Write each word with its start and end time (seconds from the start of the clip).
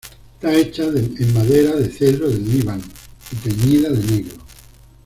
Está 0.33 0.51
hecha 0.55 0.81
en 0.85 1.33
madera 1.35 1.75
de 1.75 1.87
cedro 1.91 2.27
del 2.27 2.43
Líbano 2.43 2.83
y 3.31 3.35
teñida 3.35 3.89
de 3.91 4.03
negro. 4.03 4.35